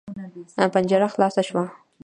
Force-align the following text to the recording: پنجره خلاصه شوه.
پنجره 0.73 1.07
خلاصه 1.13 1.41
شوه. 1.47 1.63